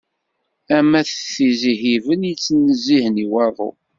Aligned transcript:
Am 0.77 0.89
at 0.99 1.09
tizi 1.31 1.73
Hibel 1.81 2.21
i 2.23 2.29
yettnezzihen 2.31 3.15
i 3.23 3.25
waḍu. 3.31 3.69